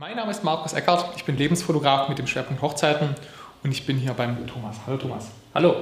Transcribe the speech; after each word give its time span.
Mein 0.00 0.16
Name 0.16 0.30
ist 0.30 0.42
Markus 0.42 0.72
Eckert, 0.72 1.04
ich 1.14 1.26
bin 1.26 1.36
Lebensfotograf 1.36 2.08
mit 2.08 2.16
dem 2.16 2.26
Schwerpunkt 2.26 2.62
Hochzeiten 2.62 3.14
und 3.62 3.70
ich 3.70 3.84
bin 3.84 3.98
hier 3.98 4.14
beim 4.14 4.46
Thomas. 4.46 4.76
Hallo 4.86 4.96
Thomas. 4.96 5.28
Hallo. 5.52 5.74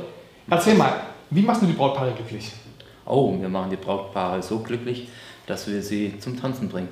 Erzähl 0.50 0.74
mal, 0.74 0.92
wie 1.30 1.40
machst 1.40 1.62
du 1.62 1.66
die 1.66 1.72
Brautpaare 1.72 2.10
glücklich? 2.10 2.50
Oh, 3.06 3.40
wir 3.40 3.48
machen 3.48 3.70
die 3.70 3.76
Brautpaare 3.76 4.42
so 4.42 4.58
glücklich, 4.58 5.08
dass 5.46 5.68
wir 5.68 5.80
sie 5.82 6.18
zum 6.18 6.36
Tanzen 6.36 6.68
bringen. 6.68 6.88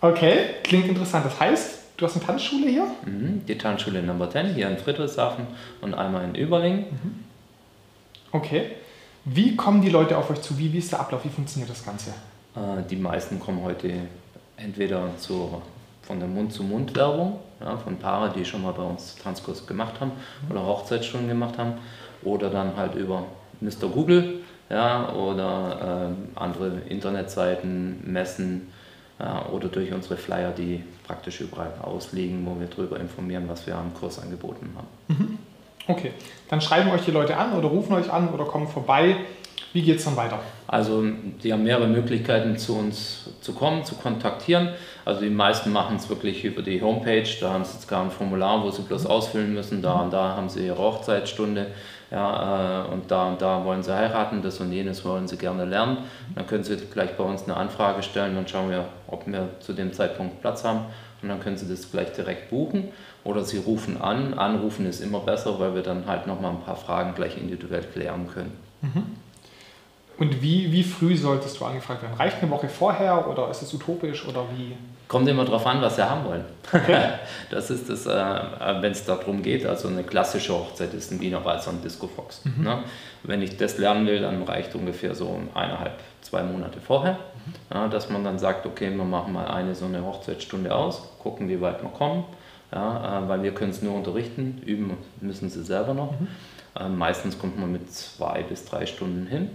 Okay, 0.00 0.56
klingt 0.64 0.88
interessant. 0.88 1.26
Das 1.26 1.38
heißt, 1.38 1.78
du 1.96 2.04
hast 2.04 2.16
eine 2.16 2.26
Tanzschule 2.26 2.68
hier? 2.68 2.88
Mhm, 3.04 3.46
die 3.46 3.56
Tanzschule 3.56 4.02
Number 4.02 4.28
10 4.28 4.56
hier 4.56 4.68
in 4.68 4.78
Friedrichshafen 4.78 5.46
und 5.80 5.94
einmal 5.94 6.24
in 6.24 6.34
Überlingen. 6.34 6.86
Mhm. 6.90 7.24
Okay. 8.32 8.72
Wie 9.24 9.54
kommen 9.54 9.80
die 9.80 9.90
Leute 9.90 10.18
auf 10.18 10.28
euch 10.28 10.40
zu? 10.40 10.58
Wie, 10.58 10.72
wie 10.72 10.78
ist 10.78 10.90
der 10.90 10.98
Ablauf? 10.98 11.24
Wie 11.24 11.28
funktioniert 11.28 11.70
das 11.70 11.84
Ganze? 11.84 12.10
Äh, 12.56 12.82
die 12.90 12.96
meisten 12.96 13.38
kommen 13.38 13.62
heute 13.62 13.92
entweder 14.56 15.16
zur, 15.18 15.62
von 16.08 16.18
der 16.18 16.28
Mund-zu-Mund-Werbung, 16.28 17.38
ja, 17.60 17.76
von 17.76 17.98
Paaren, 17.98 18.32
die 18.34 18.44
schon 18.44 18.62
mal 18.62 18.72
bei 18.72 18.82
uns 18.82 19.14
Tanzkurs 19.22 19.66
gemacht 19.66 20.00
haben 20.00 20.12
oder 20.50 20.66
Hochzeitsstunden 20.66 21.28
gemacht 21.28 21.58
haben, 21.58 21.74
oder 22.22 22.50
dann 22.50 22.76
halt 22.76 22.94
über 22.94 23.24
Mr. 23.60 23.88
Google 23.92 24.40
ja, 24.70 25.12
oder 25.12 26.10
äh, 26.10 26.40
andere 26.40 26.80
Internetseiten, 26.88 28.10
Messen 28.10 28.72
ja, 29.20 29.46
oder 29.52 29.68
durch 29.68 29.92
unsere 29.92 30.16
Flyer, 30.16 30.50
die 30.50 30.82
praktisch 31.06 31.40
überall 31.42 31.72
ausliegen, 31.82 32.44
wo 32.46 32.58
wir 32.58 32.68
darüber 32.68 32.98
informieren, 32.98 33.44
was 33.46 33.66
wir 33.66 33.76
am 33.76 33.92
Kurs 33.94 34.18
angeboten 34.18 34.70
haben. 34.76 34.88
Mhm. 35.08 35.38
Okay, 35.86 36.12
dann 36.48 36.60
schreiben 36.60 36.90
euch 36.90 37.04
die 37.04 37.10
Leute 37.10 37.36
an 37.36 37.52
oder 37.52 37.68
rufen 37.68 37.94
euch 37.94 38.10
an 38.10 38.28
oder 38.30 38.44
kommen 38.44 38.68
vorbei. 38.68 39.16
Wie 39.72 39.82
geht 39.82 39.98
es 39.98 40.04
dann 40.04 40.16
weiter? 40.16 40.40
Also 40.66 41.04
die 41.42 41.52
haben 41.52 41.62
mehrere 41.62 41.86
Möglichkeiten 41.86 42.56
zu 42.56 42.76
uns 42.76 43.30
zu 43.40 43.52
kommen, 43.52 43.84
zu 43.84 43.94
kontaktieren. 43.96 44.70
Also 45.04 45.20
die 45.20 45.30
meisten 45.30 45.72
machen 45.72 45.96
es 45.96 46.08
wirklich 46.08 46.44
über 46.44 46.62
die 46.62 46.80
Homepage, 46.80 47.28
da 47.40 47.52
haben 47.52 47.64
sie 47.64 47.74
jetzt 47.74 47.88
gar 47.88 48.02
ein 48.02 48.10
Formular, 48.10 48.62
wo 48.64 48.70
sie 48.70 48.82
bloß 48.82 49.06
ausfüllen 49.06 49.52
müssen. 49.52 49.82
Da 49.82 50.00
und 50.00 50.12
da 50.12 50.36
haben 50.36 50.48
sie 50.48 50.66
ihre 50.66 50.78
Hochzeitsstunde 50.78 51.66
ja, 52.10 52.86
äh, 52.86 52.92
und 52.92 53.10
da 53.10 53.28
und 53.28 53.42
da 53.42 53.64
wollen 53.64 53.82
sie 53.82 53.94
heiraten, 53.94 54.40
das 54.42 54.60
und 54.60 54.72
jenes 54.72 55.04
wollen 55.04 55.28
sie 55.28 55.36
gerne 55.36 55.64
lernen. 55.64 55.98
Dann 56.34 56.46
können 56.46 56.64
sie 56.64 56.76
gleich 56.76 57.16
bei 57.16 57.24
uns 57.24 57.44
eine 57.44 57.56
Anfrage 57.56 58.02
stellen, 58.02 58.34
dann 58.34 58.48
schauen 58.48 58.70
wir, 58.70 58.86
ob 59.06 59.26
wir 59.26 59.50
zu 59.60 59.74
dem 59.74 59.92
Zeitpunkt 59.92 60.40
Platz 60.40 60.64
haben 60.64 60.86
und 61.20 61.28
dann 61.28 61.40
können 61.40 61.56
sie 61.56 61.68
das 61.68 61.90
gleich 61.90 62.12
direkt 62.12 62.50
buchen. 62.50 62.88
Oder 63.24 63.44
sie 63.44 63.58
rufen 63.58 64.00
an. 64.00 64.34
Anrufen 64.34 64.86
ist 64.86 65.00
immer 65.00 65.20
besser, 65.20 65.58
weil 65.60 65.74
wir 65.74 65.82
dann 65.82 66.06
halt 66.06 66.26
nochmal 66.26 66.52
ein 66.52 66.60
paar 66.60 66.76
Fragen 66.76 67.14
gleich 67.14 67.36
individuell 67.36 67.82
klären 67.82 68.26
können. 68.32 68.52
Mhm. 68.80 69.02
Und 70.18 70.42
wie, 70.42 70.72
wie 70.72 70.82
früh 70.82 71.16
solltest 71.16 71.60
du 71.60 71.64
angefragt 71.64 72.02
werden? 72.02 72.14
Reicht 72.16 72.42
eine 72.42 72.50
Woche 72.50 72.68
vorher 72.68 73.28
oder 73.28 73.50
ist 73.50 73.62
es 73.62 73.72
utopisch 73.72 74.26
oder 74.26 74.44
wie? 74.56 74.76
Kommt 75.06 75.28
immer 75.28 75.44
darauf 75.44 75.64
an, 75.64 75.80
was 75.80 75.94
sie 75.94 76.08
haben 76.08 76.24
wollen. 76.24 76.44
Okay. 76.72 77.10
Das 77.50 77.70
ist 77.70 77.88
das, 77.88 78.04
äh, 78.04 78.82
wenn 78.82 78.92
es 78.92 79.04
darum 79.04 79.42
geht, 79.42 79.64
also 79.64 79.88
eine 79.88 80.02
klassische 80.02 80.52
Hochzeit 80.52 80.92
ist 80.92 81.12
ein 81.12 81.20
Wiener 81.20 81.42
Walzer 81.44 81.70
und 81.70 81.84
Disco 81.84 82.08
Fox. 82.08 82.44
Mhm. 82.44 82.64
Ne? 82.64 82.78
Wenn 83.22 83.40
ich 83.40 83.56
das 83.56 83.78
lernen 83.78 84.06
will, 84.06 84.20
dann 84.20 84.42
reicht 84.42 84.74
ungefähr 84.74 85.14
so 85.14 85.40
eineinhalb, 85.54 85.94
zwei 86.20 86.42
Monate 86.42 86.80
vorher, 86.80 87.12
mhm. 87.12 87.54
ja, 87.72 87.88
dass 87.88 88.10
man 88.10 88.24
dann 88.24 88.38
sagt, 88.38 88.66
okay, 88.66 88.90
wir 88.90 89.04
machen 89.04 89.32
mal 89.32 89.46
eine 89.46 89.74
so 89.74 89.86
eine 89.86 90.04
Hochzeitsstunde 90.04 90.74
aus, 90.74 91.08
gucken, 91.20 91.48
wie 91.48 91.60
weit 91.60 91.82
wir 91.82 91.90
kommen, 91.90 92.24
ja, 92.72 93.24
äh, 93.24 93.28
weil 93.28 93.42
wir 93.42 93.54
können 93.54 93.70
es 93.70 93.80
nur 93.80 93.94
unterrichten, 93.94 94.60
üben 94.66 94.98
müssen 95.20 95.48
sie 95.48 95.62
selber 95.62 95.94
noch. 95.94 96.12
Mhm. 96.20 96.28
Äh, 96.78 96.88
meistens 96.88 97.38
kommt 97.38 97.58
man 97.58 97.72
mit 97.72 97.90
zwei 97.92 98.42
bis 98.42 98.64
drei 98.64 98.84
Stunden 98.84 99.26
hin. 99.26 99.50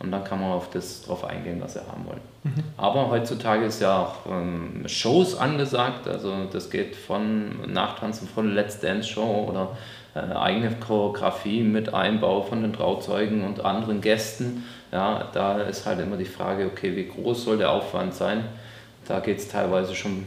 Und 0.00 0.12
dann 0.12 0.22
kann 0.22 0.40
man 0.40 0.52
auf 0.52 0.70
das 0.70 1.02
drauf 1.02 1.24
eingehen, 1.24 1.60
was 1.60 1.72
sie 1.72 1.80
haben 1.80 2.06
wollen. 2.06 2.20
Mhm. 2.44 2.64
Aber 2.76 3.10
heutzutage 3.10 3.64
ist 3.64 3.80
ja 3.80 3.98
auch 3.98 4.30
ähm, 4.30 4.84
Shows 4.86 5.36
angesagt. 5.36 6.06
Also 6.06 6.44
das 6.52 6.70
geht 6.70 6.94
von 6.94 7.72
Nachtanzen 7.72 8.28
von 8.28 8.54
Let's 8.54 8.78
Dance 8.78 9.08
Show 9.08 9.48
oder 9.48 9.76
äh, 10.14 10.20
eigene 10.20 10.70
Choreografie 10.76 11.62
mit 11.62 11.92
Einbau 11.92 12.42
von 12.42 12.62
den 12.62 12.72
Trauzeugen 12.72 13.44
und 13.44 13.64
anderen 13.64 14.00
Gästen. 14.00 14.64
Ja, 14.92 15.28
da 15.32 15.62
ist 15.62 15.84
halt 15.84 15.98
immer 15.98 16.16
die 16.16 16.24
Frage, 16.24 16.66
okay, 16.66 16.94
wie 16.94 17.08
groß 17.08 17.44
soll 17.44 17.58
der 17.58 17.72
Aufwand 17.72 18.14
sein? 18.14 18.44
Da 19.06 19.18
geht 19.18 19.38
es 19.38 19.48
teilweise 19.48 19.94
schon 19.96 20.26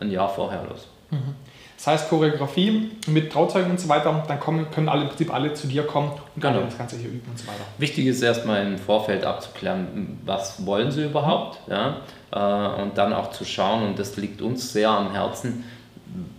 ein 0.00 0.10
Jahr 0.10 0.28
vorher 0.28 0.64
los. 0.68 0.88
Mhm. 1.10 1.34
Das 1.84 2.00
heißt 2.00 2.08
Choreografie 2.08 2.92
mit 3.08 3.30
Trauzeugen 3.30 3.72
und 3.72 3.78
so 3.78 3.90
weiter, 3.90 4.24
dann 4.26 4.40
kommen, 4.40 4.70
können 4.70 4.88
alle, 4.88 5.02
im 5.02 5.08
Prinzip 5.08 5.34
alle 5.34 5.52
zu 5.52 5.66
dir 5.66 5.82
kommen 5.82 6.12
und 6.34 6.40
genau. 6.40 6.62
das 6.62 6.78
Ganze 6.78 6.96
hier 6.96 7.10
üben 7.10 7.28
und 7.28 7.38
so 7.38 7.46
weiter. 7.46 7.60
Wichtig 7.76 8.06
ist 8.06 8.22
erstmal 8.22 8.66
im 8.66 8.78
Vorfeld 8.78 9.26
abzuklären, 9.26 10.18
was 10.24 10.64
wollen 10.64 10.90
sie 10.90 11.04
überhaupt 11.04 11.58
ja? 11.68 11.98
Äh, 12.32 12.82
und 12.82 12.96
dann 12.96 13.12
auch 13.12 13.32
zu 13.32 13.44
schauen, 13.44 13.82
und 13.82 13.98
das 13.98 14.16
liegt 14.16 14.40
uns 14.40 14.72
sehr 14.72 14.88
am 14.88 15.12
Herzen, 15.12 15.64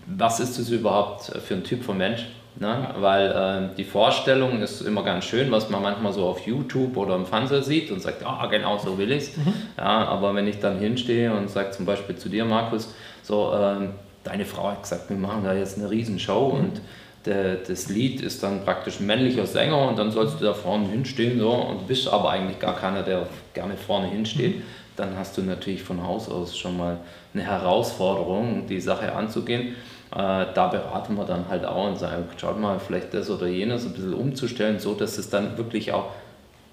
was 0.08 0.40
ist 0.40 0.58
es 0.58 0.72
überhaupt 0.72 1.26
für 1.26 1.54
ein 1.54 1.64
Typ 1.64 1.84
von 1.84 2.00
Mensch? 2.00 2.26
Ne? 2.56 2.96
Weil 2.98 3.70
äh, 3.72 3.76
die 3.76 3.84
Vorstellung 3.84 4.64
ist 4.64 4.82
immer 4.82 5.04
ganz 5.04 5.26
schön, 5.26 5.52
was 5.52 5.70
man 5.70 5.84
manchmal 5.84 6.12
so 6.12 6.26
auf 6.26 6.40
YouTube 6.48 6.98
oder 6.98 7.16
im 7.16 7.28
Fernseher 7.28 7.62
sieht 7.62 7.92
und 7.92 8.02
sagt, 8.02 8.26
ah, 8.26 8.48
genau 8.48 8.80
so 8.80 8.98
will 8.98 9.12
ich 9.12 9.24
es. 9.24 9.38
Mhm. 9.38 9.54
Ja, 9.78 10.08
aber 10.08 10.34
wenn 10.34 10.48
ich 10.48 10.60
dann 10.60 10.80
hinstehe 10.80 11.32
und 11.32 11.52
sage 11.52 11.70
zum 11.70 11.86
Beispiel 11.86 12.16
zu 12.16 12.30
dir, 12.30 12.46
Markus, 12.46 12.96
so, 13.22 13.54
äh, 13.54 13.90
deine 14.26 14.44
Frau 14.44 14.72
hat 14.72 14.84
gesagt, 14.84 15.10
wir 15.10 15.16
machen 15.16 15.44
da 15.46 15.54
jetzt 15.54 15.78
eine 15.78 15.90
Riesenshow 15.90 16.50
mhm. 16.50 16.60
und 16.60 16.82
der, 17.26 17.56
das 17.56 17.90
Lied 17.90 18.22
ist 18.22 18.44
dann 18.44 18.64
praktisch 18.64 19.00
ein 19.00 19.08
männlicher 19.08 19.48
Sänger 19.48 19.88
und 19.88 19.98
dann 19.98 20.12
sollst 20.12 20.40
du 20.40 20.46
da 20.46 20.54
vorne 20.54 20.90
hinstehen 20.90 21.40
so, 21.40 21.52
und 21.52 21.88
bist 21.88 22.08
aber 22.08 22.30
eigentlich 22.30 22.60
gar 22.60 22.76
keiner, 22.76 23.02
der 23.02 23.28
gerne 23.54 23.78
vorne 23.78 24.08
hinsteht. 24.08 24.58
Mhm. 24.58 24.64
Dann 24.96 25.18
hast 25.18 25.38
du 25.38 25.42
natürlich 25.42 25.84
von 25.84 26.04
Haus 26.04 26.30
aus 26.30 26.58
schon 26.58 26.78
mal 26.78 26.98
eine 27.34 27.44
Herausforderung, 27.44 28.68
die 28.68 28.80
Sache 28.80 29.14
anzugehen. 29.14 29.76
Äh, 30.12 30.46
da 30.54 30.68
beraten 30.68 31.16
wir 31.16 31.26
dann 31.26 31.50
halt 31.50 31.66
auch 31.66 31.88
und 31.88 31.98
sagen, 31.98 32.26
schaut 32.38 32.60
mal, 32.60 32.80
vielleicht 32.80 33.14
das 33.14 33.30
oder 33.30 33.48
jenes 33.48 33.86
ein 33.86 33.94
bisschen 33.94 34.14
umzustellen, 34.14 34.80
so 34.80 34.94
dass 34.94 35.18
es 35.18 35.30
dann 35.30 35.58
wirklich 35.58 35.92
auch 35.92 36.12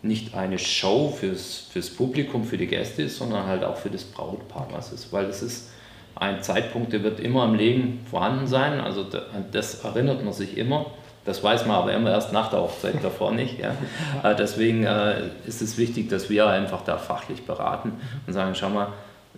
nicht 0.02 0.34
eine 0.34 0.58
Show 0.58 1.14
fürs, 1.16 1.68
fürs 1.72 1.90
Publikum, 1.90 2.44
für 2.44 2.58
die 2.58 2.66
Gäste 2.66 3.02
ist, 3.02 3.18
sondern 3.18 3.46
halt 3.46 3.64
auch 3.64 3.76
für 3.76 3.90
das 3.90 4.04
Brautpaar 4.04 4.68
was 4.72 4.92
ist. 4.92 5.12
Weil 5.12 5.26
das 5.26 5.42
ist 5.42 5.70
ein 6.14 6.42
Zeitpunkt, 6.42 6.92
der 6.92 7.02
wird 7.02 7.20
immer 7.20 7.44
im 7.44 7.54
Leben 7.54 8.06
vorhanden 8.10 8.46
sein. 8.46 8.80
Also 8.80 9.06
das 9.52 9.84
erinnert 9.84 10.24
man 10.24 10.32
sich 10.32 10.56
immer. 10.56 10.86
Das 11.24 11.42
weiß 11.42 11.66
man 11.66 11.76
aber 11.76 11.92
immer 11.92 12.10
erst 12.10 12.32
nach 12.32 12.50
der 12.50 12.60
Hochzeit 12.60 13.02
davor 13.02 13.32
nicht. 13.32 13.58
Ja. 13.58 13.74
Äh, 14.22 14.36
deswegen 14.36 14.84
äh, 14.84 15.30
ist 15.46 15.62
es 15.62 15.78
wichtig, 15.78 16.08
dass 16.08 16.30
wir 16.30 16.46
einfach 16.46 16.82
da 16.82 16.96
fachlich 16.96 17.44
beraten 17.44 17.92
und 18.26 18.32
sagen, 18.32 18.54
schau 18.54 18.68
mal, 18.68 18.88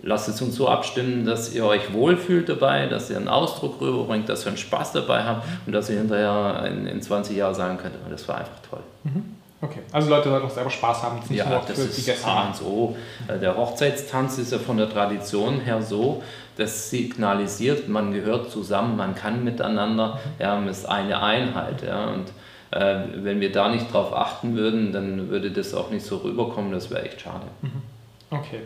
lasst 0.03 0.29
es 0.29 0.41
uns 0.41 0.55
so 0.55 0.67
abstimmen, 0.67 1.25
dass 1.25 1.53
ihr 1.55 1.65
euch 1.65 1.91
wohlfühlt 1.91 2.49
dabei, 2.49 2.85
dass 2.85 3.09
ihr 3.09 3.17
einen 3.17 3.27
Ausdruck 3.27 3.81
rüberbringt, 3.81 4.29
dass 4.29 4.45
ihr 4.45 4.49
einen 4.49 4.57
Spaß 4.57 4.91
dabei 4.91 5.23
habt 5.23 5.47
und 5.65 5.73
dass 5.73 5.89
ihr 5.89 5.97
hinterher 5.97 6.65
in, 6.67 6.85
in 6.85 7.01
20 7.01 7.35
Jahren 7.35 7.55
sagen 7.55 7.77
könnt, 7.77 7.95
das 8.09 8.27
war 8.27 8.37
einfach 8.37 8.59
toll. 8.69 8.81
Mhm. 9.03 9.35
Okay, 9.61 9.79
also 9.91 10.09
Leute 10.09 10.29
sollten 10.29 10.45
auch 10.45 10.51
selber 10.51 10.69
Spaß 10.69 11.03
haben, 11.03 11.19
nicht 11.19 11.31
ja, 11.31 11.49
nur 11.49 11.59
das 11.59 11.79
für 11.79 11.85
ist 11.85 11.97
die 11.97 12.03
Gäste. 12.03 12.27
A 12.27 12.47
und 12.47 12.61
O. 12.61 12.95
Äh, 13.27 13.39
der 13.39 13.55
Hochzeitstanz 13.55 14.37
ist 14.37 14.51
ja 14.51 14.59
von 14.59 14.77
der 14.77 14.89
Tradition 14.89 15.61
her 15.61 15.81
so, 15.81 16.21
das 16.57 16.89
signalisiert, 16.89 17.87
man 17.87 18.13
gehört 18.13 18.51
zusammen, 18.51 18.97
man 18.97 19.15
kann 19.15 19.43
miteinander, 19.43 20.19
ja, 20.39 20.55
man 20.55 20.67
ist 20.67 20.85
eine 20.85 21.21
Einheit. 21.21 21.83
Ja, 21.83 22.07
und 22.07 22.25
äh, 22.71 23.23
wenn 23.23 23.39
wir 23.39 23.51
da 23.51 23.69
nicht 23.69 23.91
drauf 23.91 24.13
achten 24.13 24.55
würden, 24.55 24.91
dann 24.91 25.29
würde 25.29 25.51
das 25.51 25.73
auch 25.73 25.89
nicht 25.89 26.05
so 26.05 26.17
rüberkommen, 26.17 26.71
das 26.71 26.89
wäre 26.89 27.03
echt 27.03 27.21
schade. 27.21 27.45
Mhm. 27.61 27.81
Okay. 28.29 28.59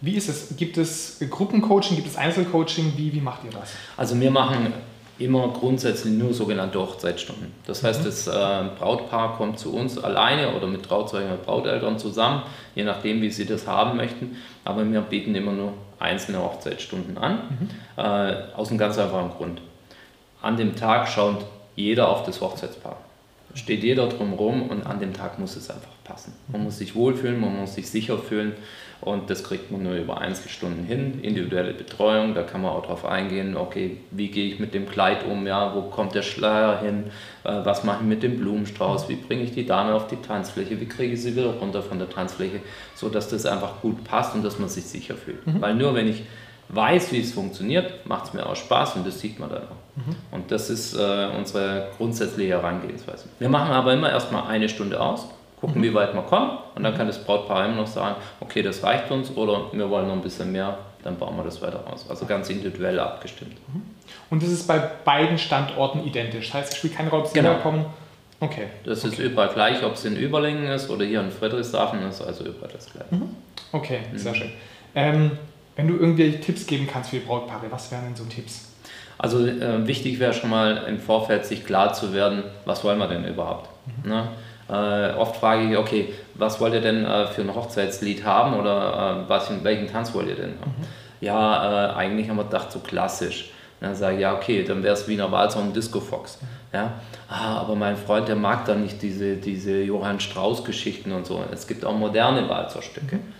Wie 0.00 0.14
ist 0.14 0.28
es? 0.28 0.56
Gibt 0.56 0.76
es 0.76 1.18
Gruppencoaching, 1.30 1.96
gibt 1.96 2.08
es 2.08 2.16
Einzelcoaching? 2.16 2.92
Wie, 2.96 3.12
wie 3.12 3.20
macht 3.20 3.44
ihr 3.44 3.50
das? 3.50 3.70
Also 3.96 4.18
wir 4.20 4.30
machen 4.30 4.72
immer 5.18 5.48
grundsätzlich 5.48 6.12
nur 6.12 6.34
sogenannte 6.34 6.80
Hochzeitsstunden. 6.80 7.52
Das 7.66 7.82
heißt, 7.84 8.00
mhm. 8.00 8.04
das 8.04 8.26
äh, 8.26 8.30
Brautpaar 8.78 9.36
kommt 9.36 9.58
zu 9.58 9.74
uns 9.74 10.02
alleine 10.02 10.54
oder 10.54 10.66
mit 10.66 10.84
Trauzeugen 10.84 11.30
und 11.30 11.44
Brauteltern 11.44 11.98
zusammen, 11.98 12.42
je 12.74 12.84
nachdem, 12.84 13.22
wie 13.22 13.30
sie 13.30 13.46
das 13.46 13.66
haben 13.66 13.96
möchten. 13.96 14.36
Aber 14.64 14.84
wir 14.84 15.00
bieten 15.02 15.34
immer 15.34 15.52
nur 15.52 15.72
einzelne 15.98 16.42
Hochzeitsstunden 16.42 17.16
an, 17.18 17.34
mhm. 17.60 17.70
äh, 17.96 18.34
aus 18.56 18.70
einem 18.70 18.78
ganz 18.78 18.98
einfachen 18.98 19.30
Grund. 19.30 19.60
An 20.42 20.56
dem 20.56 20.74
Tag 20.76 21.08
schaut 21.08 21.44
jeder 21.76 22.08
auf 22.08 22.24
das 22.24 22.40
Hochzeitspaar. 22.40 22.96
Steht 23.54 23.84
jeder 23.84 24.08
drumherum 24.08 24.68
und 24.68 24.84
an 24.86 24.98
dem 24.98 25.12
Tag 25.12 25.38
muss 25.38 25.56
es 25.56 25.70
einfach 25.70 25.92
passen. 26.02 26.32
Man 26.48 26.64
muss 26.64 26.78
sich 26.78 26.94
wohlfühlen, 26.94 27.40
man 27.40 27.56
muss 27.56 27.74
sich 27.74 27.88
sicher 27.88 28.18
fühlen 28.18 28.52
und 29.00 29.28
das 29.30 29.44
kriegt 29.44 29.70
man 29.70 29.82
nur 29.82 29.94
über 29.94 30.18
Einzelstunden 30.18 30.84
hin. 30.84 31.20
Individuelle 31.22 31.72
Betreuung, 31.72 32.34
da 32.34 32.42
kann 32.42 32.62
man 32.62 32.72
auch 32.72 32.82
darauf 32.82 33.04
eingehen, 33.04 33.56
okay, 33.56 33.98
wie 34.10 34.28
gehe 34.28 34.52
ich 34.52 34.58
mit 34.58 34.74
dem 34.74 34.88
Kleid 34.88 35.26
um, 35.26 35.46
ja, 35.46 35.74
wo 35.74 35.82
kommt 35.82 36.14
der 36.14 36.22
Schleier 36.22 36.80
hin, 36.80 37.04
äh, 37.44 37.64
was 37.64 37.84
mache 37.84 37.98
ich 38.00 38.08
mit 38.08 38.22
dem 38.22 38.38
Blumenstrauß, 38.38 39.08
wie 39.08 39.16
bringe 39.16 39.42
ich 39.42 39.52
die 39.52 39.66
Dame 39.66 39.94
auf 39.94 40.06
die 40.06 40.16
Tanzfläche, 40.16 40.80
wie 40.80 40.86
kriege 40.86 41.14
ich 41.14 41.22
sie 41.22 41.36
wieder 41.36 41.54
runter 41.54 41.82
von 41.82 41.98
der 41.98 42.08
Tanzfläche, 42.08 42.60
sodass 42.94 43.28
das 43.28 43.46
einfach 43.46 43.80
gut 43.80 44.04
passt 44.04 44.34
und 44.34 44.44
dass 44.44 44.58
man 44.58 44.68
sich 44.68 44.84
sicher 44.84 45.14
fühlt. 45.14 45.46
Mhm. 45.46 45.60
Weil 45.60 45.74
nur 45.74 45.94
wenn 45.94 46.08
ich 46.08 46.22
weiß, 46.68 47.12
wie 47.12 47.20
es 47.20 47.32
funktioniert, 47.32 48.06
macht 48.06 48.26
es 48.26 48.32
mir 48.34 48.46
auch 48.46 48.56
Spaß 48.56 48.96
und 48.96 49.06
das 49.06 49.20
sieht 49.20 49.38
man 49.38 49.50
dann 49.50 49.62
auch. 49.62 49.96
Mhm. 49.96 50.16
Und 50.30 50.50
das 50.50 50.70
ist 50.70 50.94
äh, 50.94 51.28
unsere 51.36 51.88
grundsätzliche 51.96 52.54
Herangehensweise. 52.54 53.28
Wir 53.38 53.48
machen 53.48 53.72
aber 53.72 53.92
immer 53.92 54.10
erstmal 54.10 54.46
eine 54.48 54.68
Stunde 54.68 55.00
aus 55.00 55.28
gucken, 55.60 55.82
wie 55.82 55.94
weit 55.94 56.12
wir 56.12 56.22
kommen 56.22 56.58
und 56.74 56.82
dann 56.82 56.94
kann 56.94 57.06
das 57.06 57.24
Brautpaar 57.24 57.64
immer 57.64 57.76
noch 57.76 57.86
sagen, 57.86 58.16
okay, 58.40 58.60
das 58.60 58.82
reicht 58.82 59.10
uns 59.10 59.34
oder 59.34 59.72
wir 59.72 59.88
wollen 59.88 60.08
noch 60.08 60.14
ein 60.14 60.20
bisschen 60.20 60.52
mehr 60.52 60.76
dann 61.04 61.16
bauen 61.16 61.36
wir 61.36 61.44
das 61.44 61.60
weiter 61.60 61.84
aus. 61.92 62.08
Also 62.08 62.24
ganz 62.24 62.48
individuell 62.48 62.98
abgestimmt. 62.98 63.56
Mhm. 63.68 63.82
Und 64.30 64.42
das 64.42 64.50
ist 64.50 64.66
bei 64.66 64.78
beiden 64.78 65.38
Standorten 65.38 66.04
identisch. 66.04 66.46
Das 66.46 66.54
heißt, 66.54 66.72
es 66.72 66.78
spielt 66.78 66.96
keine 66.96 67.10
Rolle, 67.10 67.22
ob 67.22 67.28
sie 67.28 67.34
genau. 67.34 67.50
herkommen. 67.50 67.84
Okay. 68.40 68.68
Das 68.84 69.04
okay. 69.04 69.14
ist 69.14 69.18
überall 69.20 69.50
gleich, 69.50 69.82
ob 69.84 69.94
es 69.94 70.04
in 70.04 70.16
Überlingen 70.16 70.66
ist 70.66 70.90
oder 70.90 71.04
hier 71.04 71.20
in 71.20 71.30
Friedrichshafen 71.30 72.02
ist, 72.08 72.22
also 72.22 72.44
überall 72.44 72.70
das 72.72 72.90
gleiche. 72.90 73.14
Mhm. 73.14 73.36
Okay, 73.72 74.00
mhm. 74.10 74.18
sehr 74.18 74.34
schön. 74.34 74.52
Ähm, 74.94 75.32
wenn 75.76 75.88
du 75.88 75.94
irgendwie 75.94 76.30
Tipps 76.40 76.66
geben 76.66 76.88
kannst 76.90 77.10
für 77.10 77.16
die 77.16 77.24
Brautpaare, 77.24 77.66
was 77.70 77.90
wären 77.90 78.04
denn 78.04 78.16
so 78.16 78.24
Tipps? 78.24 78.72
Also 79.18 79.46
äh, 79.46 79.86
wichtig 79.86 80.18
wäre 80.18 80.32
schon 80.32 80.50
mal 80.50 80.84
im 80.88 80.98
Vorfeld 80.98 81.46
sich 81.46 81.64
klar 81.64 81.92
zu 81.92 82.12
werden, 82.12 82.42
was 82.64 82.84
wollen 82.84 82.98
wir 82.98 83.08
denn 83.08 83.24
überhaupt? 83.24 83.68
Mhm. 84.02 84.10
Ne? 84.10 84.28
Äh, 84.68 85.16
oft 85.16 85.36
frage 85.36 85.70
ich, 85.70 85.76
okay, 85.76 86.12
was 86.34 86.60
wollt 86.60 86.74
ihr 86.74 86.80
denn 86.80 87.04
äh, 87.04 87.26
für 87.26 87.42
ein 87.42 87.54
Hochzeitslied 87.54 88.24
haben 88.24 88.58
oder 88.58 89.24
äh, 89.26 89.28
was, 89.28 89.50
welchen 89.62 89.88
Tanz 89.90 90.14
wollt 90.14 90.28
ihr 90.28 90.36
denn? 90.36 90.50
Mhm. 90.50 90.84
Ja, 91.20 91.90
äh, 91.90 91.94
eigentlich 91.94 92.28
haben 92.28 92.36
wir 92.36 92.44
gedacht, 92.44 92.72
so 92.72 92.80
klassisch. 92.80 93.50
dann 93.80 93.94
sage 93.94 94.16
ich, 94.16 94.22
ja, 94.22 94.34
okay, 94.34 94.64
dann 94.64 94.82
wäre 94.82 94.94
es 94.94 95.06
Wiener 95.06 95.30
Walzer 95.30 95.60
und 95.60 95.76
Disco 95.76 96.00
Fox. 96.00 96.40
Mhm. 96.40 96.46
Ja? 96.72 96.92
Ah, 97.28 97.58
aber 97.58 97.76
mein 97.76 97.96
Freund, 97.96 98.26
der 98.28 98.36
mag 98.36 98.64
da 98.64 98.74
nicht 98.74 99.00
diese, 99.00 99.36
diese 99.36 99.82
Johann 99.82 100.18
Strauß-Geschichten 100.18 101.12
und 101.12 101.26
so. 101.26 101.42
Es 101.52 101.66
gibt 101.66 101.84
auch 101.84 101.96
moderne 101.96 102.48
Walzerstücke. 102.48 103.16
Mhm. 103.16 103.32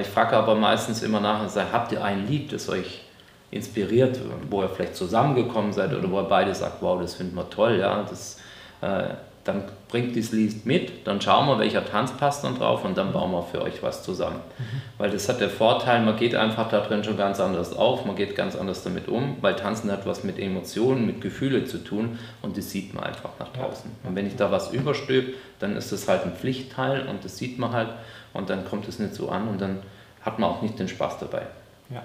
Ich 0.00 0.06
frage 0.06 0.36
aber 0.36 0.54
meistens 0.54 1.02
immer 1.02 1.20
nach 1.20 1.42
habt 1.72 1.90
ihr 1.92 2.04
ein 2.04 2.28
Lied, 2.28 2.52
das 2.52 2.68
euch 2.68 3.02
inspiriert, 3.50 4.18
wo 4.48 4.62
ihr 4.62 4.68
vielleicht 4.68 4.96
zusammengekommen 4.96 5.72
seid 5.72 5.92
oder 5.92 6.10
wo 6.10 6.20
ihr 6.20 6.28
beide 6.28 6.54
sagt, 6.54 6.80
wow, 6.80 7.00
das 7.00 7.14
finden 7.14 7.34
wir 7.34 7.50
toll, 7.50 7.78
ja, 7.78 8.02
das, 8.08 8.38
äh, 8.80 9.14
dann 9.44 9.64
bringt 9.88 10.14
dieses 10.14 10.32
Lied 10.32 10.66
mit, 10.66 11.06
dann 11.06 11.20
schauen 11.20 11.48
wir, 11.48 11.58
welcher 11.58 11.84
Tanz 11.84 12.12
passt 12.12 12.44
dann 12.44 12.56
drauf 12.56 12.84
und 12.84 12.96
dann 12.96 13.12
bauen 13.12 13.32
wir 13.32 13.42
für 13.42 13.60
euch 13.62 13.82
was 13.82 14.04
zusammen. 14.04 14.36
Mhm. 14.58 14.82
Weil 14.98 15.10
das 15.10 15.28
hat 15.28 15.40
der 15.40 15.50
Vorteil, 15.50 16.00
man 16.02 16.16
geht 16.16 16.36
einfach 16.36 16.68
da 16.68 16.80
drin 16.80 17.02
schon 17.02 17.16
ganz 17.16 17.40
anders 17.40 17.76
auf, 17.76 18.04
man 18.04 18.14
geht 18.14 18.36
ganz 18.36 18.54
anders 18.54 18.84
damit 18.84 19.08
um, 19.08 19.38
weil 19.40 19.56
Tanzen 19.56 19.90
hat 19.90 20.06
was 20.06 20.22
mit 20.22 20.38
Emotionen, 20.38 21.06
mit 21.06 21.20
Gefühle 21.20 21.64
zu 21.64 21.78
tun 21.78 22.18
und 22.40 22.56
das 22.56 22.70
sieht 22.70 22.94
man 22.94 23.02
einfach 23.02 23.30
nach 23.40 23.48
draußen. 23.48 23.90
Ja. 24.02 24.08
Und 24.08 24.14
wenn 24.14 24.26
ich 24.26 24.36
da 24.36 24.52
was 24.52 24.72
überstülpe, 24.72 25.32
dann 25.58 25.76
ist 25.76 25.90
das 25.90 26.06
halt 26.06 26.24
ein 26.24 26.34
Pflichtteil 26.34 27.08
und 27.08 27.24
das 27.24 27.36
sieht 27.36 27.58
man 27.58 27.72
halt 27.72 27.88
und 28.32 28.48
dann 28.48 28.64
kommt 28.64 28.86
es 28.86 29.00
nicht 29.00 29.14
so 29.14 29.28
an 29.28 29.48
und 29.48 29.60
dann 29.60 29.80
hat 30.20 30.38
man 30.38 30.50
auch 30.50 30.62
nicht 30.62 30.78
den 30.78 30.88
Spaß 30.88 31.18
dabei. 31.18 31.42
Ja. 31.90 32.02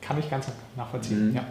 Kann 0.00 0.18
ich 0.18 0.30
ganz 0.30 0.46
nachvollziehen. 0.76 1.30
Mhm. 1.30 1.36
Ja. 1.36 1.44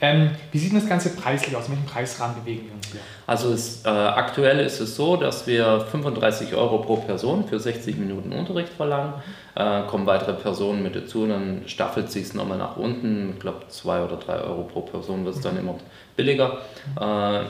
Ähm, 0.00 0.30
wie 0.50 0.58
sieht 0.58 0.74
das 0.74 0.88
Ganze 0.88 1.10
preislich 1.10 1.54
aus? 1.54 1.66
In 1.66 1.72
welchem 1.72 1.86
Preisrahmen 1.86 2.36
bewegen 2.42 2.66
wir 2.66 2.74
uns 2.74 2.86
hier? 2.90 3.00
Also 3.26 3.52
es, 3.52 3.84
äh, 3.84 3.88
aktuell 3.88 4.60
ist 4.60 4.80
es 4.80 4.96
so, 4.96 5.16
dass 5.16 5.46
wir 5.46 5.80
35 5.80 6.54
Euro 6.54 6.78
pro 6.78 6.96
Person 6.96 7.46
für 7.46 7.60
60 7.60 7.98
Minuten 7.98 8.32
Unterricht 8.32 8.70
verlangen. 8.70 9.14
Äh, 9.54 9.82
kommen 9.82 10.06
weitere 10.06 10.32
Personen 10.32 10.82
mit 10.82 10.96
dazu, 10.96 11.26
dann 11.26 11.62
staffelt 11.66 12.10
sich 12.10 12.24
es 12.24 12.34
nochmal 12.34 12.56
nach 12.56 12.76
unten. 12.76 13.34
Ich 13.34 13.40
glaube, 13.40 13.68
2 13.68 14.04
oder 14.04 14.16
3 14.16 14.40
Euro 14.40 14.62
pro 14.62 14.80
Person 14.80 15.24
wird 15.26 15.36
es 15.36 15.42
dann 15.42 15.58
immer 15.58 15.74
billiger. 16.16 16.58
Äh, 16.98 17.40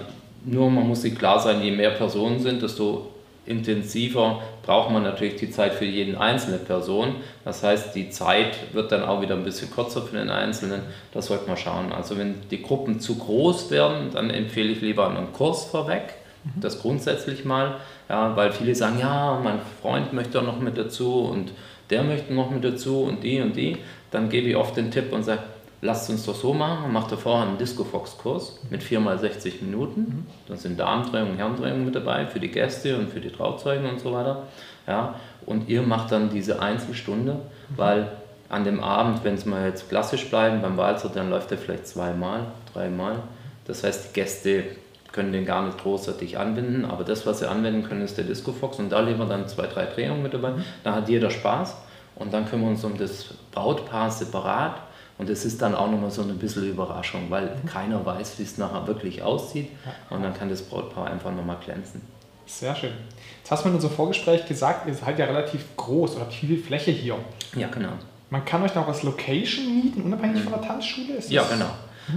nur 0.44 0.70
man 0.70 0.88
muss 0.88 1.02
sich 1.02 1.16
klar 1.16 1.38
sein, 1.38 1.62
je 1.62 1.70
mehr 1.70 1.90
Personen 1.90 2.40
sind, 2.40 2.62
desto 2.62 3.12
intensiver 3.46 4.42
braucht 4.62 4.90
man 4.90 5.02
natürlich 5.02 5.36
die 5.36 5.50
Zeit 5.50 5.74
für 5.74 5.84
jeden 5.84 6.16
einzelne 6.16 6.58
Person. 6.58 7.16
Das 7.44 7.62
heißt, 7.62 7.94
die 7.94 8.10
Zeit 8.10 8.72
wird 8.72 8.92
dann 8.92 9.02
auch 9.02 9.22
wieder 9.22 9.34
ein 9.34 9.44
bisschen 9.44 9.70
kürzer 9.70 10.02
für 10.02 10.16
den 10.16 10.30
Einzelnen. 10.30 10.82
Das 11.12 11.26
sollte 11.26 11.48
man 11.48 11.56
schauen. 11.56 11.92
Also 11.92 12.18
wenn 12.18 12.36
die 12.50 12.62
Gruppen 12.62 13.00
zu 13.00 13.16
groß 13.18 13.70
werden, 13.70 14.10
dann 14.12 14.30
empfehle 14.30 14.70
ich 14.70 14.80
lieber 14.80 15.08
einen 15.08 15.32
Kurs 15.32 15.64
vorweg. 15.64 16.14
Mhm. 16.44 16.60
Das 16.60 16.80
grundsätzlich 16.80 17.44
mal, 17.44 17.76
ja, 18.08 18.36
weil 18.36 18.52
viele 18.52 18.74
sagen, 18.74 18.98
ja, 18.98 19.40
mein 19.42 19.60
Freund 19.82 20.12
möchte 20.12 20.40
auch 20.40 20.46
noch 20.46 20.60
mit 20.60 20.78
dazu 20.78 21.20
und 21.24 21.52
der 21.90 22.02
möchte 22.04 22.32
noch 22.32 22.50
mit 22.50 22.64
dazu 22.64 23.02
und 23.02 23.22
die 23.24 23.40
und 23.40 23.56
die. 23.56 23.78
Dann 24.10 24.28
gebe 24.28 24.48
ich 24.48 24.56
oft 24.56 24.76
den 24.76 24.90
Tipp 24.90 25.12
und 25.12 25.24
sage, 25.24 25.42
lasst 25.82 26.10
uns 26.10 26.26
doch 26.26 26.34
so 26.34 26.52
machen, 26.52 26.92
macht 26.92 27.10
vorher 27.12 27.48
einen 27.48 27.58
Disco-Fox-Kurs 27.58 28.60
mit 28.70 28.82
4x60 28.82 29.62
Minuten. 29.62 30.00
Mhm. 30.00 30.26
Da 30.48 30.56
sind 30.56 30.78
Darmdrehungen 30.78 31.32
und 31.32 31.38
Hirndrehungen 31.38 31.84
mit 31.84 31.94
dabei 31.94 32.26
für 32.26 32.40
die 32.40 32.50
Gäste 32.50 32.98
und 32.98 33.10
für 33.10 33.20
die 33.20 33.30
Trauzeugen 33.30 33.88
und 33.88 34.00
so 34.00 34.12
weiter. 34.12 34.44
Ja, 34.86 35.14
und 35.46 35.68
ihr 35.68 35.82
macht 35.82 36.12
dann 36.12 36.30
diese 36.30 36.60
Einzelstunde, 36.60 37.34
mhm. 37.34 37.38
weil 37.76 38.12
an 38.48 38.64
dem 38.64 38.82
Abend, 38.82 39.24
wenn 39.24 39.34
es 39.34 39.46
mal 39.46 39.66
jetzt 39.66 39.88
klassisch 39.88 40.28
bleiben, 40.28 40.60
beim 40.60 40.76
Walzer, 40.76 41.08
dann 41.08 41.30
läuft 41.30 41.52
er 41.52 41.58
vielleicht 41.58 41.86
zweimal, 41.86 42.46
dreimal. 42.72 43.16
Das 43.66 43.84
heißt, 43.84 44.08
die 44.08 44.12
Gäste 44.12 44.64
können 45.12 45.32
den 45.32 45.46
gar 45.46 45.64
nicht 45.64 45.78
großartig 45.78 46.38
anwenden, 46.38 46.84
aber 46.84 47.04
das, 47.04 47.26
was 47.26 47.40
sie 47.40 47.48
anwenden 47.48 47.84
können, 47.88 48.02
ist 48.02 48.16
der 48.16 48.24
Disco 48.24 48.52
Fox 48.52 48.78
und 48.78 48.90
da 48.90 49.00
legen 49.00 49.18
wir 49.18 49.26
dann 49.26 49.48
zwei, 49.48 49.66
drei 49.66 49.86
Drehungen 49.86 50.22
mit 50.22 50.34
dabei. 50.34 50.50
Mhm. 50.50 50.64
Da 50.84 50.94
hat 50.94 51.08
jeder 51.08 51.30
Spaß 51.30 51.76
und 52.16 52.32
dann 52.32 52.46
können 52.46 52.62
wir 52.62 52.68
uns 52.68 52.84
um 52.84 52.98
das 52.98 53.34
Brautpaar 53.52 54.10
separat 54.10 54.80
und 55.20 55.28
es 55.28 55.44
ist 55.44 55.60
dann 55.60 55.74
auch 55.74 55.90
nochmal 55.90 56.10
so 56.10 56.22
ein 56.22 56.38
bisschen 56.38 56.70
Überraschung, 56.70 57.26
weil 57.28 57.54
mhm. 57.54 57.66
keiner 57.66 58.06
weiß, 58.06 58.38
wie 58.38 58.42
es 58.42 58.56
nachher 58.56 58.86
wirklich 58.86 59.22
aussieht. 59.22 59.68
Und 60.08 60.22
dann 60.22 60.32
kann 60.32 60.48
das 60.48 60.62
Brautpaar 60.62 61.10
einfach 61.10 61.30
nochmal 61.30 61.58
glänzen. 61.62 62.00
Sehr 62.46 62.74
schön. 62.74 62.92
Jetzt 63.42 63.50
hast 63.50 63.64
du 63.64 63.68
in 63.68 63.74
unserem 63.74 63.94
Vorgespräch 63.94 64.46
gesagt, 64.46 64.88
ihr 64.88 64.94
seid 64.94 65.18
ja 65.18 65.26
relativ 65.26 65.76
groß 65.76 66.16
oder 66.16 66.24
viel 66.24 66.56
Fläche 66.56 66.90
hier. 66.90 67.16
Ja, 67.54 67.68
genau. 67.68 67.90
Man 68.30 68.46
kann 68.46 68.62
euch 68.62 68.74
noch 68.74 68.88
als 68.88 69.02
Location 69.02 69.66
mieten, 69.82 70.02
unabhängig 70.02 70.40
mhm. 70.40 70.48
von 70.48 70.52
der 70.54 70.62
Tanzschule? 70.62 71.16
Ist 71.18 71.30
ja, 71.30 71.42
genau. 71.42 71.68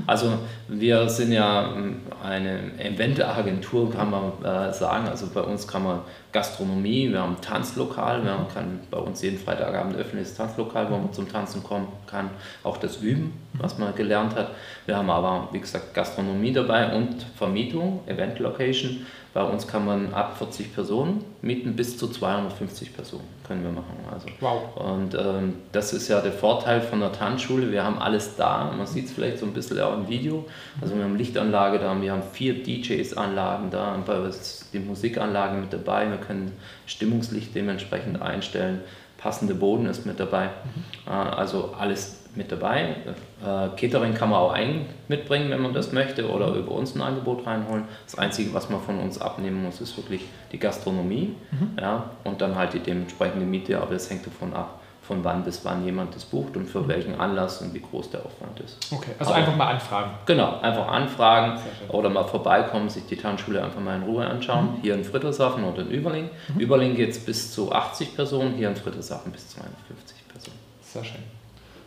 Also 0.08 0.34
wir 0.68 1.10
sind 1.10 1.32
ja 1.32 1.74
ähm, 1.76 2.02
eine 2.24 2.78
Eventagentur, 2.80 3.92
kann 3.92 4.10
man 4.12 4.32
äh, 4.44 4.74
sagen. 4.74 5.08
Also 5.08 5.28
bei 5.34 5.42
uns 5.42 5.68
kann 5.68 5.84
man 5.84 6.00
Gastronomie, 6.32 7.12
wir 7.12 7.22
haben 7.22 7.36
ein 7.36 7.42
Tanzlokal, 7.42 8.24
wir 8.24 8.48
kann 8.54 8.80
bei 8.90 8.98
uns 8.98 9.22
jeden 9.22 9.38
Freitagabend 9.38 9.96
öffentliches 9.96 10.36
Tanzlokal, 10.36 10.90
wo 10.90 10.98
man 10.98 11.14
zum 11.14 11.30
Tanzen 11.30 11.64
kommen 11.64 11.88
kann. 12.08 12.30
Auch 12.64 12.78
das 12.78 12.98
Üben, 12.98 13.34
was 13.54 13.78
man 13.78 13.94
gelernt 13.96 14.36
hat. 14.36 14.52
Wir 14.86 14.98
haben 14.98 15.10
aber, 15.10 15.50
wie 15.52 15.60
gesagt, 15.60 15.94
Gastronomie 15.94 16.54
dabei 16.54 16.96
und 16.96 17.26
Vermietung, 17.36 18.02
Event 18.08 18.40
Location. 18.40 19.06
Bei 19.34 19.44
uns 19.44 19.68
kann 19.68 19.86
man 19.86 20.14
ab 20.14 20.38
40 20.38 20.76
Personen 20.76 21.24
mieten, 21.42 21.76
bis 21.76 21.98
zu 21.98 22.08
250 22.08 22.96
Personen 22.96 23.24
können 23.48 23.64
wir 23.64 23.72
machen. 23.72 23.98
Also, 24.12 24.28
wow. 24.40 24.76
Und 24.76 25.16
ähm, 25.16 25.56
das 25.72 25.92
ist 25.92 26.08
ja 26.08 26.22
der 26.22 26.32
Vorteil 26.32 26.82
von 26.82 27.00
der 27.00 27.12
Tanzschule. 27.12 27.72
Wir 27.72 27.84
haben 27.84 27.98
alles 27.98 28.36
da. 28.36 28.72
Man 28.78 28.86
sieht 28.86 29.06
es 29.06 29.12
vielleicht 29.12 29.40
so 29.40 29.48
ein 29.48 29.54
bisschen 29.54 29.80
auch 29.80 29.96
im 29.96 30.08
Video. 30.08 30.46
Also 30.82 30.96
wir 30.96 31.04
haben 31.04 31.16
Lichtanlage 31.16 31.80
da, 31.80 32.00
wir 32.00 32.12
haben 32.12 32.22
vier 32.32 32.64
DJs-Anlagen 32.64 33.72
da, 33.72 33.96
und 33.96 34.06
bei 34.06 34.20
uns 34.20 34.70
die 34.72 34.80
Musikanlage 34.80 35.58
mit 35.58 35.74
dabei. 35.74 36.10
Wir 36.10 36.18
können 36.18 36.52
Stimmungslicht 36.86 37.56
dementsprechend 37.56 38.22
einstellen. 38.22 38.82
Passende 39.24 39.56
Boden 39.56 39.86
ist 39.86 40.06
mit 40.06 40.20
dabei. 40.20 40.48
Mhm. 40.48 40.84
Äh, 41.08 41.12
also 41.12 41.74
alles 41.80 42.20
mit 42.36 42.52
dabei. 42.52 42.96
Äh, 43.42 43.70
Catering 43.78 44.14
kann 44.16 44.30
man 44.30 44.40
auch 44.40 44.52
ein 44.52 44.86
mitbringen, 45.08 45.50
wenn 45.50 45.62
man 45.62 45.74
das 45.74 45.94
möchte, 45.94 46.30
oder 46.30 46.54
über 46.56 46.74
uns 46.74 46.94
ein 46.94 47.02
Angebot 47.02 47.48
reinholen. 47.48 47.86
Das 48.06 48.18
Einzige, 48.18 48.54
was 48.54 48.70
man 48.70 48.82
von 48.82 49.00
uns 49.00 49.22
abnehmen 49.22 49.64
muss, 49.64 49.80
ist 49.80 49.96
wirklich 49.96 50.26
die 50.52 50.60
Gastronomie 50.60 51.36
mhm. 51.52 51.78
ja, 51.80 52.10
und 52.26 52.42
dann 52.42 52.56
halt 52.56 52.74
die 52.74 52.80
dementsprechende 52.80 53.46
Miete, 53.46 53.80
aber 53.80 53.94
das 53.94 54.10
hängt 54.10 54.26
davon 54.26 54.54
ab, 54.54 54.82
von 55.04 55.24
wann 55.24 55.44
bis 55.44 55.64
wann 55.66 55.84
jemand 55.84 56.16
das 56.16 56.24
bucht 56.24 56.56
und 56.56 56.66
für 56.66 56.82
mhm. 56.82 56.88
welchen 56.88 57.20
Anlass 57.20 57.62
und 57.62 57.74
wie 57.74 57.82
groß 57.82 58.10
der 58.12 58.26
Aufwand 58.26 58.60
ist. 58.62 58.78
Okay, 58.92 59.12
also 59.20 59.32
aber, 59.32 59.42
einfach 59.42 59.56
mal 59.56 59.68
anfragen. 59.68 60.12
Genau, 60.26 60.60
einfach 60.62 60.88
anfragen 60.88 61.60
oder 61.90 62.10
mal 62.10 62.24
vorbeikommen, 62.24 62.90
sich 62.90 63.06
die 63.06 63.18
Tanzschule 63.18 63.62
einfach 63.62 63.82
mal 63.82 63.98
in 63.98 64.04
Ruhe 64.04 64.26
anschauen. 64.26 64.78
Mhm. 64.78 64.82
Hier 64.82 64.96
in 64.96 65.04
Friedrichshafen 65.04 65.64
oder 65.66 65.82
in 65.82 65.90
Überling. 65.90 66.30
Mhm. 66.54 66.60
Überling 66.60 66.96
geht 66.96 67.12
es 67.12 67.20
bis 67.20 67.52
zu 67.52 67.72
80 67.72 68.16
Personen, 68.16 68.56
hier 68.56 68.70
in 68.70 68.76
Friedrichshafen 68.76 69.32
bis 69.32 69.50
zu 69.50 69.58
51 69.60 70.28
Personen. 70.30 70.58
Sehr 70.82 71.04
schön. 71.04 71.22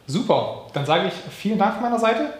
Super, 0.06 0.66
dann 0.73 0.85
sage 0.85 1.08
ich 1.08 1.14
vielen 1.14 1.58
Dank 1.58 1.75
von 1.75 1.82
meiner 1.82 1.99
Seite. 1.99 2.35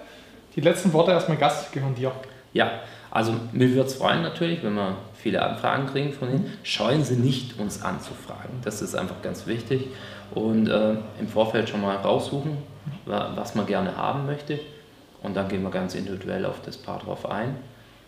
Die 0.55 0.61
letzten 0.61 0.93
Worte 0.93 1.11
erstmal 1.11 1.39
Gast 1.39 1.73
gehören 1.73 1.95
dir. 1.95 2.13
Ja, 2.53 2.81
also 3.11 3.35
mir 3.53 3.71
würde 3.71 3.89
es 3.89 3.95
freuen 3.95 4.23
natürlich, 4.23 4.63
wenn 4.63 4.75
wir 4.75 4.97
viele 5.15 5.43
Anfragen 5.43 5.87
kriegen 5.87 6.13
von 6.13 6.31
Ihnen. 6.31 6.53
Scheuen 6.63 7.05
Sie 7.05 7.17
nicht, 7.17 7.59
uns 7.59 7.83
anzufragen. 7.83 8.61
Das 8.63 8.83
ist 8.83 8.95
einfach 8.95 9.23
ganz 9.23 9.47
wichtig. 9.47 9.87
Und 10.35 10.69
äh, 10.69 10.95
im 11.21 11.29
Vorfeld 11.29 11.69
schon 11.69 11.81
mal 11.81 11.97
raussuchen, 11.97 12.57
was 13.05 13.55
man 13.55 13.67
gerne 13.67 13.97
haben 13.97 14.27
möchte. 14.27 14.59
Und 15.23 15.37
dann 15.37 15.49
gehen 15.49 15.63
wir 15.63 15.71
ganz 15.71 15.95
individuell 15.95 16.45
auf 16.45 16.61
das 16.63 16.77
Paar 16.77 16.99
drauf 17.01 17.29
ein. 17.29 17.57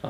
Äh, 0.02 0.06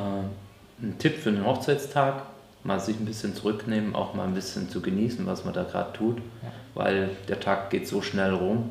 ein 0.82 0.98
Tipp 0.98 1.16
für 1.16 1.32
den 1.32 1.44
Hochzeitstag, 1.44 2.22
mal 2.64 2.78
sich 2.78 2.98
ein 2.98 3.06
bisschen 3.06 3.34
zurücknehmen, 3.34 3.94
auch 3.94 4.14
mal 4.14 4.24
ein 4.24 4.34
bisschen 4.34 4.68
zu 4.68 4.80
genießen, 4.80 5.26
was 5.26 5.44
man 5.44 5.54
da 5.54 5.64
gerade 5.64 5.92
tut. 5.92 6.18
Weil 6.74 7.10
der 7.28 7.40
Tag 7.40 7.70
geht 7.70 7.88
so 7.88 8.02
schnell 8.02 8.34
rum 8.34 8.70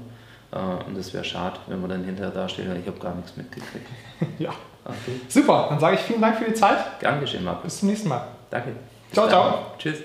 äh, 0.52 0.58
und 0.58 0.98
es 0.98 1.14
wäre 1.14 1.24
schade, 1.24 1.60
wenn 1.68 1.82
man 1.82 1.90
dann 1.90 2.04
hinterher 2.04 2.32
dasteht 2.32 2.68
und 2.68 2.78
ich 2.80 2.88
habe 2.88 3.00
gar 3.00 3.16
nichts 3.16 3.36
mitgekriegt. 3.36 3.88
ja. 4.40 4.54
Okay. 4.88 5.20
Super, 5.28 5.68
dann 5.70 5.80
sage 5.80 5.96
ich 5.96 6.02
vielen 6.02 6.22
Dank 6.22 6.38
für 6.38 6.46
die 6.46 6.54
Zeit. 6.54 7.00
Gern 7.00 7.20
geschehen, 7.20 7.44
Markus. 7.44 7.64
Bis 7.64 7.80
zum 7.80 7.90
nächsten 7.90 8.08
Mal. 8.10 8.28
Danke. 8.50 8.70
Bis 8.70 9.14
ciao, 9.14 9.28
dann. 9.28 9.32
ciao. 9.32 9.66
Tschüss. 9.78 9.98